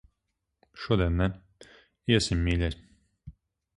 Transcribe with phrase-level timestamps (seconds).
[0.85, 1.27] Šodien ne.
[2.15, 2.81] Iesim, mīļais.